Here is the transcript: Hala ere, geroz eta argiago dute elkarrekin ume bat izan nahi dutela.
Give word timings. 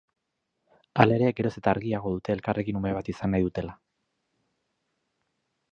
Hala 1.03 1.17
ere, 1.17 1.27
geroz 1.39 1.51
eta 1.61 1.71
argiago 1.73 2.15
dute 2.15 2.33
elkarrekin 2.37 2.81
ume 2.81 2.97
bat 2.99 3.13
izan 3.15 3.35
nahi 3.35 3.49
dutela. 3.49 3.79